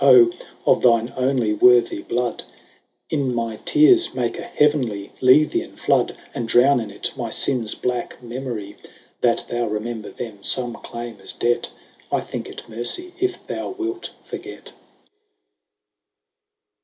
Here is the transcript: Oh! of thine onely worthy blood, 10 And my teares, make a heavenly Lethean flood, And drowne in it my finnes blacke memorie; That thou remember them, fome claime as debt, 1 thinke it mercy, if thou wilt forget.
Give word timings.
Oh! 0.03 0.31
of 0.65 0.81
thine 0.81 1.13
onely 1.15 1.53
worthy 1.53 2.01
blood, 2.01 2.39
10 3.11 3.19
And 3.19 3.35
my 3.35 3.57
teares, 3.65 4.15
make 4.15 4.35
a 4.39 4.41
heavenly 4.41 5.11
Lethean 5.21 5.75
flood, 5.75 6.15
And 6.33 6.47
drowne 6.47 6.79
in 6.79 6.89
it 6.89 7.11
my 7.15 7.29
finnes 7.29 7.75
blacke 7.75 8.19
memorie; 8.19 8.77
That 9.21 9.45
thou 9.47 9.67
remember 9.67 10.09
them, 10.09 10.39
fome 10.41 10.81
claime 10.81 11.19
as 11.21 11.33
debt, 11.33 11.69
1 12.09 12.19
thinke 12.23 12.47
it 12.49 12.63
mercy, 12.67 13.13
if 13.19 13.45
thou 13.45 13.69
wilt 13.77 14.09
forget. 14.23 14.73